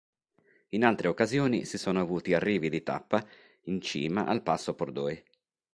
[0.69, 3.23] In altre occasioni si sono avuti arrivi di tappa
[3.65, 5.23] in cima al Passo Pordoi.